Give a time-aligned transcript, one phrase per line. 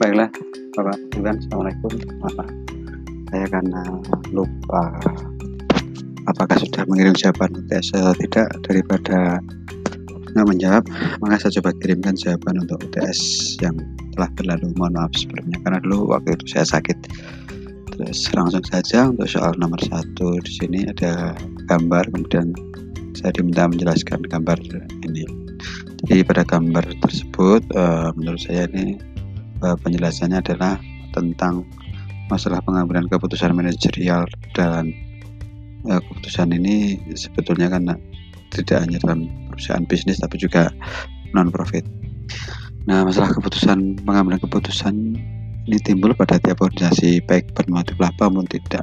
[0.00, 0.32] Baiklah,
[0.72, 1.92] Bapak Iwan, Assalamualaikum.
[2.24, 2.48] Maaf,
[3.28, 3.84] saya karena
[4.32, 4.96] lupa
[6.24, 9.44] apakah sudah mengirim jawaban UTS atau tidak daripada
[10.32, 10.88] nggak menjawab,
[11.20, 13.20] maka saya coba kirimkan jawaban untuk UTS
[13.60, 13.76] yang
[14.16, 14.72] telah berlalu.
[14.72, 16.96] Mohon maaf sebelumnya karena dulu waktu itu saya sakit.
[17.92, 21.36] Terus langsung saja untuk soal nomor satu di sini ada
[21.68, 22.56] gambar, kemudian
[23.12, 24.56] saya diminta menjelaskan gambar
[25.04, 25.28] ini.
[26.08, 28.96] Jadi pada gambar tersebut, uh, menurut saya ini
[29.64, 30.76] uh, penjelasannya adalah
[31.10, 31.66] tentang
[32.30, 34.24] masalah pengambilan keputusan manajerial
[34.54, 34.94] dan
[35.90, 37.98] uh, keputusan ini sebetulnya kan
[38.50, 40.70] tidak hanya dalam perusahaan bisnis tapi juga
[41.34, 41.86] non profit.
[42.88, 44.94] Nah, masalah keputusan pengambilan keputusan
[45.68, 48.82] ini timbul pada tiap organisasi baik bermotif apa maupun tidak.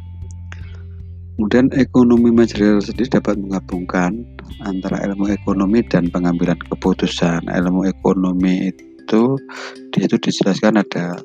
[1.36, 4.25] Kemudian ekonomi material sendiri dapat menggabungkan
[4.66, 7.45] antara ilmu ekonomi dan pengambilan keputusan.
[7.45, 11.16] Ilmu ekonomi itu di situ dijelaskan ada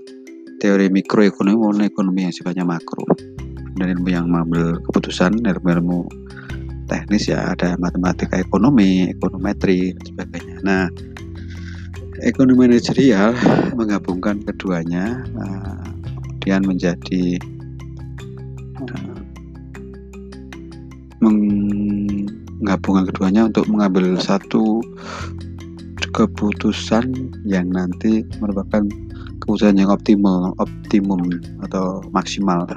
[0.63, 3.03] teori mikroekonomi maupun ekonomi yang sifatnya makro.
[3.75, 6.07] Dan ilmu yang mengambil keputusan, ilmu-ilmu
[6.87, 10.57] teknis ya ada matematika ekonomi, ekonometri dan sebagainya.
[10.63, 10.85] Nah,
[12.23, 13.35] ekonomi manajerial
[13.75, 15.83] menggabungkan keduanya, uh,
[16.39, 17.39] kemudian menjadi
[21.23, 24.83] menggabungkan keduanya untuk mengambil satu
[26.13, 27.11] keputusan
[27.49, 28.85] yang nanti merupakan
[29.41, 31.19] keputusan yang optimal, optimum
[31.65, 32.69] atau maksimal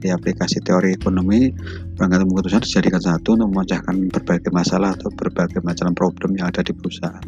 [0.00, 1.52] di aplikasi teori ekonomi
[1.96, 6.72] berangkat keputusan dijadikan satu untuk memecahkan berbagai masalah atau berbagai macam problem yang ada di
[6.72, 7.26] perusahaan.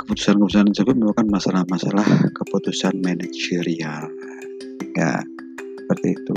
[0.00, 4.10] Keputusan-keputusan tersebut merupakan masalah-masalah keputusan manajerial.
[4.98, 5.22] Ya,
[5.86, 6.36] seperti itu.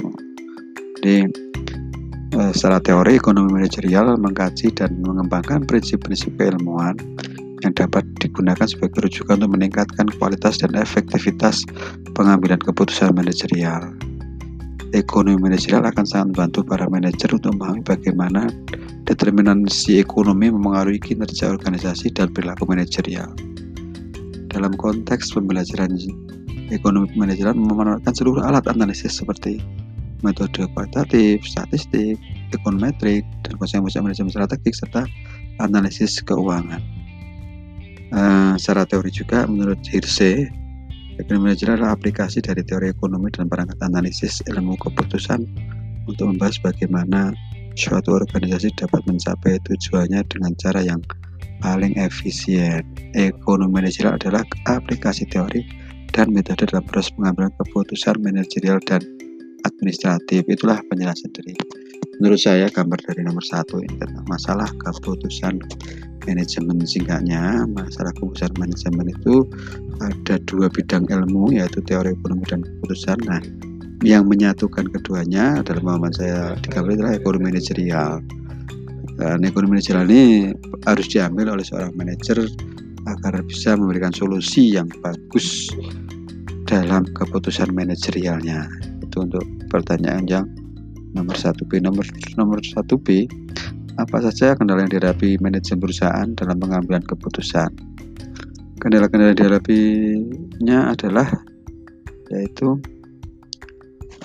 [1.02, 1.18] Jadi
[2.34, 6.98] Eh, secara teori ekonomi manajerial mengkaji dan mengembangkan prinsip-prinsip keilmuan
[7.64, 11.64] yang dapat digunakan sebagai rujukan untuk meningkatkan kualitas dan efektivitas
[12.14, 13.96] pengambilan keputusan manajerial.
[14.94, 18.52] Ekonomi manajerial akan sangat membantu para manajer untuk memahami bagaimana
[19.10, 23.34] determinasi ekonomi memengaruhi kinerja organisasi dan perilaku manajerial.
[24.54, 25.98] Dalam konteks pembelajaran
[26.70, 29.58] ekonomi manajerial memanfaatkan seluruh alat analisis seperti
[30.24, 32.16] metode kualitatif, statistik,
[32.56, 35.04] ekonometrik, dan konsep-konsep manajemen strategik serta
[35.60, 36.80] analisis keuangan.
[38.14, 40.46] Uh, secara teori juga menurut Hirse,
[41.18, 45.42] ekonomi manajer adalah aplikasi dari teori ekonomi dan perangkat analisis ilmu keputusan
[46.06, 47.34] untuk membahas bagaimana
[47.74, 51.02] suatu organisasi dapat mencapai tujuannya dengan cara yang
[51.66, 52.86] paling efisien.
[53.18, 55.66] Ekonomi manajerial adalah aplikasi teori
[56.14, 59.02] dan metode dalam proses pengambilan keputusan manajerial dan
[59.66, 61.58] administratif itulah penjelasan dari
[62.20, 65.62] menurut saya gambar dari nomor satu ini tentang masalah keputusan
[66.28, 66.84] manajemen.
[66.84, 69.48] Singkatnya masalah keputusan manajemen itu
[70.02, 73.18] ada dua bidang ilmu yaitu teori ekonomi dan keputusan.
[73.26, 73.42] Nah
[74.04, 78.20] yang menyatukan keduanya dalam pemahaman saya di adalah ekonomi manajerial.
[79.14, 80.52] Dan ekonomi manajerial ini
[80.84, 82.44] harus diambil oleh seorang manajer
[83.08, 85.72] agar bisa memberikan solusi yang bagus
[86.68, 88.68] dalam keputusan manajerialnya.
[89.04, 90.46] Itu untuk pertanyaan yang
[91.14, 93.30] nomor 1B nomor nomor 1B
[94.02, 97.70] apa saja kendala yang dihadapi manajemen perusahaan dalam pengambilan keputusan?
[98.82, 101.30] Kendala-kendala dihadapinya adalah
[102.34, 102.82] yaitu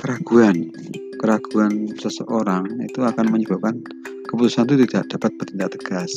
[0.01, 0.73] keraguan.
[1.21, 3.85] Keraguan seseorang itu akan menyebabkan
[4.33, 6.13] keputusan itu tidak dapat bertindak tegas.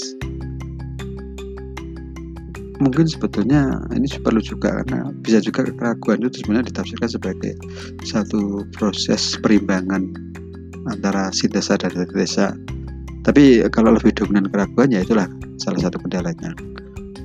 [2.82, 7.54] Mungkin sebetulnya ini perlu juga karena bisa juga keraguan itu sebenarnya ditafsirkan sebagai
[8.02, 10.10] satu proses perimbangan
[10.90, 12.56] antara sintesa dan desa.
[13.22, 15.30] Tapi kalau lebih dominan keraguan ya itulah
[15.62, 16.58] salah satu kendalanya.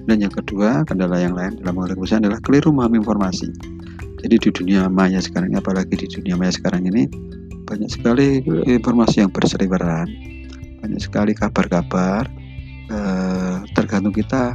[0.06, 3.48] Dan yang kedua, kendala yang lain dalam mengambil keputusan adalah keliru memahami informasi.
[4.22, 7.10] Jadi di dunia maya sekarang ini, apalagi di dunia maya sekarang ini,
[7.66, 10.06] banyak sekali informasi yang berseliweran,
[10.78, 12.30] banyak sekali kabar-kabar,
[12.86, 14.54] eh, tergantung kita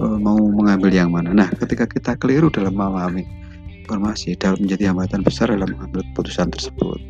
[0.00, 1.34] uh, mau mengambil yang mana.
[1.34, 3.26] Nah, ketika kita keliru dalam memahami
[3.84, 7.00] informasi, dapat menjadi hambatan besar dalam mengambil keputusan tersebut.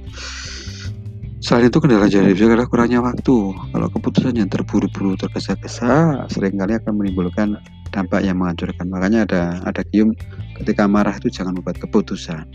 [1.42, 3.34] Selain itu kendala jadi adalah kurangnya waktu.
[3.50, 7.58] Kalau keputusan yang terburu-buru tergesa-gesa sering kali akan menimbulkan
[7.90, 8.86] dampak yang menghancurkan.
[8.86, 10.14] Makanya ada ada kium
[10.62, 12.46] ketika marah itu jangan membuat keputusan.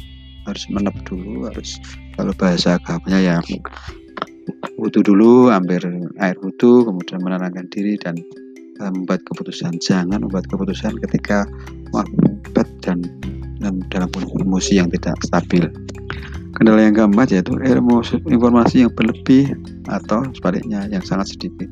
[0.47, 1.75] Harus menep dulu, harus
[2.15, 3.35] kalau bahasa agamanya ya
[4.79, 8.15] wudhu dulu, ambil air wudhu, kemudian menenangkan diri dan
[8.79, 11.43] membuat keputusan jangan membuat keputusan ketika
[11.91, 13.03] wabet dan,
[13.59, 14.07] dan dalam
[14.39, 15.67] emosi yang tidak stabil
[16.57, 19.53] kendala yang keempat yaitu ilmu informasi yang berlebih
[19.93, 21.69] atau sebaliknya yang sangat sedikit.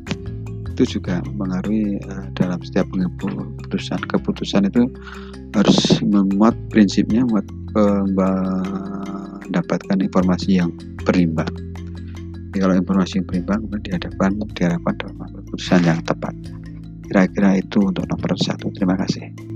[0.78, 4.00] Itu juga mempengaruhi uh, dalam setiap keputusan.
[4.06, 4.86] Keputusan itu
[5.58, 8.06] harus memuat prinsipnya memuat uh,
[9.50, 10.70] mendapatkan informasi yang
[11.02, 11.50] berimbang.
[12.54, 16.34] Jadi kalau informasi yang berimbang kemudian dihadapkan diharapkan dalam keputusan yang tepat.
[17.10, 18.70] Kira-kira itu untuk nomor satu.
[18.74, 19.55] Terima kasih